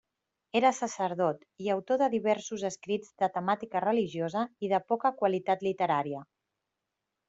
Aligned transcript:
Era 0.59 0.69
sacerdot 0.77 1.43
i 1.65 1.69
autor 1.73 2.01
de 2.03 2.07
diversos 2.15 2.65
escrits 2.71 3.13
de 3.23 3.31
temàtica 3.37 3.85
religiosa 3.89 4.47
i 4.69 4.75
de 4.77 4.85
poca 4.93 5.17
qualitat 5.23 5.67
literària. 5.73 6.29